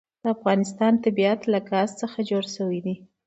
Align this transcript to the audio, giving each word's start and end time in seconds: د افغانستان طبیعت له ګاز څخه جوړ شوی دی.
د 0.21 0.23
افغانستان 0.35 0.93
طبیعت 1.05 1.41
له 1.51 1.59
ګاز 1.69 1.89
څخه 2.01 2.17
جوړ 2.29 2.43
شوی 2.55 2.79
دی. 2.85 2.95